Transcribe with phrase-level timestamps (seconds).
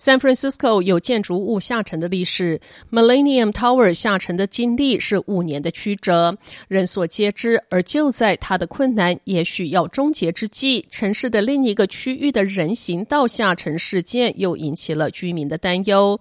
[0.00, 2.58] San Francisco 有建筑物下沉的历史
[2.90, 7.62] ，Millennium Tower 下沉的经历是五年的曲折，人所皆知。
[7.68, 16.18] 而就在它的困难也许要终结之际，城市的另一个区域的人行道下沉事件又引起了居民的担忧。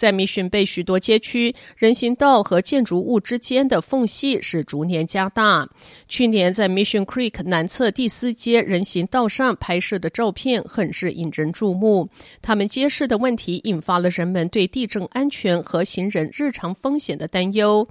[0.00, 5.68] 在 Mission Bay 许多街区，人行道和建筑物之间的缝隙是逐年加大。
[6.08, 12.08] 去年在 Mission Creek 南侧第四街人行道上拍摄的照片很是引人注目。
[12.40, 17.86] 他们揭示的问题引发了人们对地震安全和行人日常风险的担忧。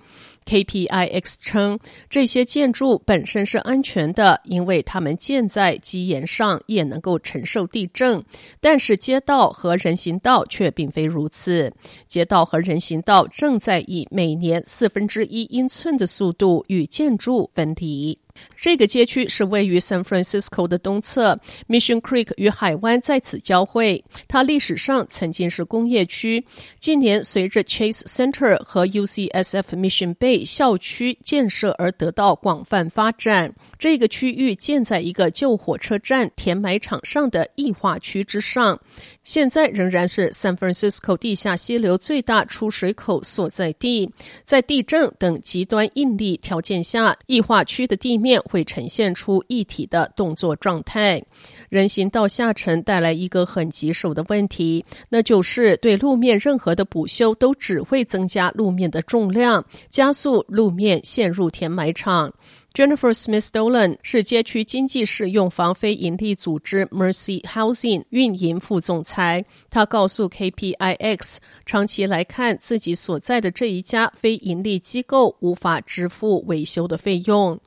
[0.46, 8.24] KPIX 称，这些建筑本身是安全的，因为它们建在基岩上，也能够承受地震。
[8.60, 11.72] 但是街道和人行道却并非如此。
[12.08, 18.18] 街道和人行道正在以每年四分之一英寸的速度与建筑分离。
[18.56, 24.04] 这个街区是位于 San Francisco 的东侧，Mission Creek 与海湾在此交汇。
[24.28, 26.44] 它历史上曾经是工业区，
[26.80, 33.54] 近年随着 Chase Center 和 UCSF Mission Bay 校区建设而得到广泛发展。
[33.78, 38.80] 这个区域建在一个旧火车站填埋场上的异化区之上，
[39.24, 44.10] 现在仍然是 San Francisco 地下溪流最大出水口所在地。
[44.44, 51.24] 在地震等极端应力条件下，异化区的地面会呈现出一体的动作状态。
[51.70, 62.34] 人行道下沉带来一个很棘手的问题，那就是对路面任何的补修都只会增加路面的重量，加速路面陷入填埋场。
[62.72, 69.44] Jennifer Smith Dolan 是街区经济适用房非营利组织 Mercy Housing 运营副总裁。
[69.72, 77.60] 他告诉 KPIX，长期来看，自己所在的这一家非营利机构无法支付维修的费用。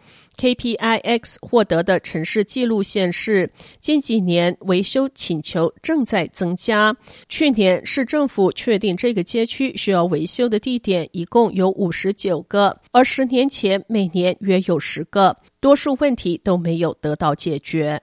[0.43, 3.49] KPIX 获得的城市记录显示，
[3.79, 6.97] 近几年维修请求正在增加。
[7.29, 18.03] 去年市政府确定这个街区需要维修的地点一共有五十九个，而十年前每年约有十个，多数问题都没有得到解决。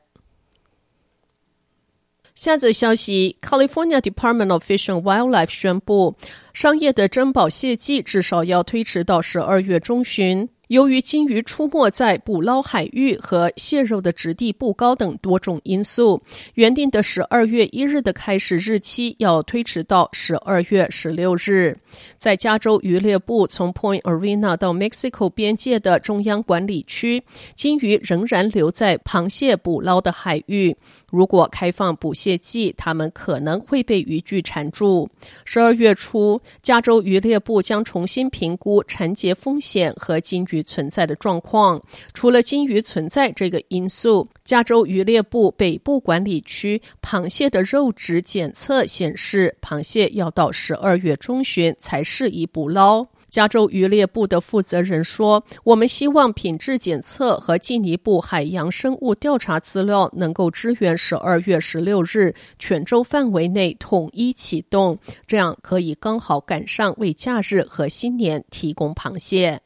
[2.36, 6.16] 下则消息：California Department of Fish and Wildlife 宣布，
[6.54, 10.48] 商业的珍宝蟹季至少要推迟到十二月中旬。
[10.70, 16.22] 由于鲸鱼出没在捕捞海域和蟹肉的质地不高等多种因素，
[16.54, 21.76] 原定的十二月一日的开始日期要推迟到十二月十六日。
[22.18, 27.24] 在加州渔猎部从 Point Arena 到 Mexico 边界的中央管理区，
[27.56, 30.78] 鲸鱼仍然留在螃蟹捕捞的海域。
[31.12, 35.10] 如果开放捕蟹季，它们可能会被渔具缠住。
[35.46, 41.82] 十二月初，加州渔猎部将重新评估缠结风险和鲸鱼存在的状况。
[42.14, 53.08] 除了鲸鱼存在这个因素，加州渔猎部北部管理区螃蟹的肉质检测显示，螃蟹要到十二月中旬才适宜捕捞。
[53.30, 69.62] 加州渔猎部的负责人说：“我们希望品质检测和进一步海洋生物调查资料能够支援十二月十六日全州范围内统一启动，这样可以刚好赶上为假日和新年提供螃蟹。”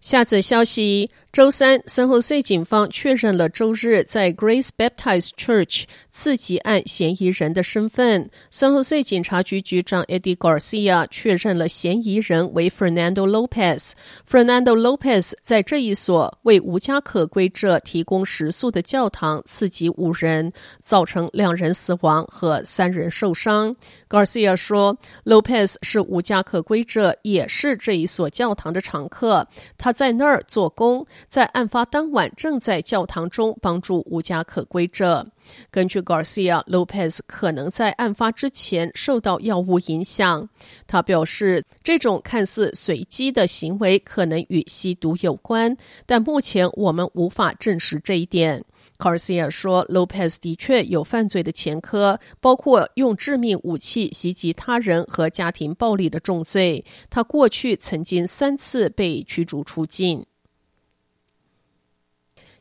[0.00, 1.10] 下则消息。
[1.30, 8.28] 周三，San Jose 警方确认了周日在 Grace Baptist Church 刺击案嫌疑人的身份。
[8.50, 13.92] San Jose 警察局局长 Eddie Garcia 确认了嫌疑人为 Fernando Lopez。
[14.28, 23.76] Fernando Lopez 在这一所为无家可归者提供食宿的教堂刺击五人，造成两人死亡和三人受伤。
[24.08, 29.46] Garcia 说，Lopez 是无家可归者，也是这一所教堂的常客。
[29.76, 31.06] 他他在那儿做工。
[31.28, 35.26] 在案发当晚，正在教堂中帮助无家可归者。
[35.70, 40.46] 根据 Garcia，Lopez 可能在案发之前受到药物影响。
[40.86, 45.74] 他表示，这种看似随机的行为可能与吸毒有关，
[46.04, 48.62] 但目前我们无法证实这一点。
[48.98, 56.84] Garcia 说，Lopez 的确有犯罪的前科，包括用致命武器袭击他人和家庭暴力的重罪。
[57.10, 60.24] 他过去曾经三次被驱逐出境。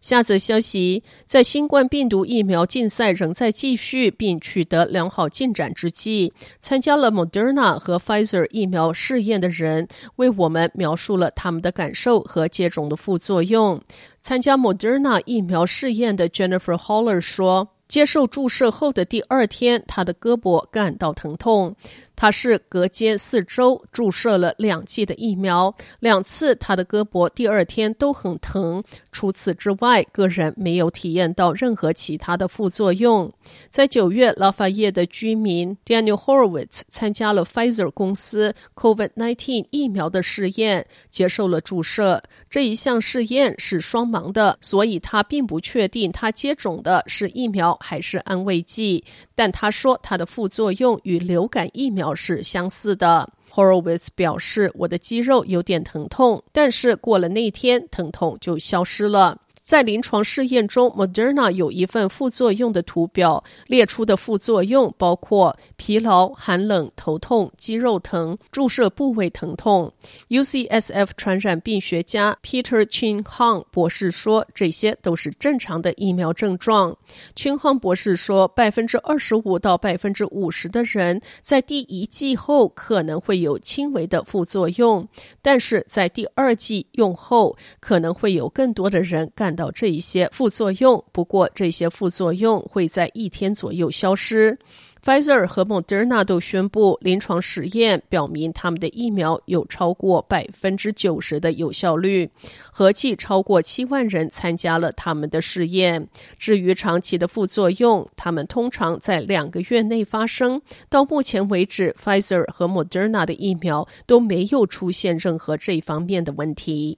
[0.07, 6.31] 下则消息，在新冠病毒疫苗竞赛仍在继续并取得良好进展之际，
[6.61, 13.81] 参加了 Moderna 和 Pfizer 疫苗试验的人为我们描述了他们的感受和接种的副作用。
[14.21, 17.73] 参加 Moderna 疫苗试验的 Jennifer Holler 说。
[17.87, 21.75] 接受注射后的第二天，他的胳膊感到疼痛。
[22.19, 28.83] 他是隔间四周注射了两剂的疫苗，两次他的胳膊第二天都很疼。
[29.11, 33.31] 除此之外，个人没有体验到任何其他的副作用。
[33.69, 42.19] 在九月，拉法叶的居民 Daniel Horowitz 参加了 Pfizer 公司 COVID-19 疫苗的试验，接受了注射。
[42.49, 49.03] 这一项试验是双盲的，所以他并不确定他接种的是疫苗还是安慰剂。
[49.35, 53.27] 但他说，他的副作用与流感疫苗是相似的。
[53.51, 69.91] Horowitz 表示：“我的肌肉有点疼痛，但是过了那天，疼痛就消失了。”在临床试验中，Moderna 有一份副作用的图表，列出的副作用包括疲劳、寒冷、头痛、肌肉疼、注射部位疼痛。
[70.29, 76.95] UCSF 传染病学家 Peter Chin-Hong 博士说，这些都是正常的疫苗症状。
[77.35, 85.05] Chin-Hong 博士说，百分之二十五到百分之五十的人在第一剂后可能会有轻微的副作用，
[85.41, 94.57] 但是在第二剂用后，可能会有更多的人感到这一些副作用，不过这些副作用会在一天左右消失。
[95.03, 102.29] Pfizer 和 Moderna 都宣布，临床实验表明他们的疫苗有超过百分之九十的有效率，
[102.71, 106.09] 合计超过七万人参加了他们的试验。
[106.37, 110.61] 至于长期的副作用，他们通常在两个月内发生。
[110.89, 116.97] 到目前为止，Pfizer 和 Moderna 的疫苗都没有出现任何这方面的问题。